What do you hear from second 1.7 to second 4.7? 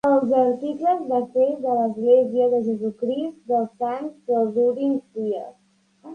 l'Església de Jesucrist dels Sants dels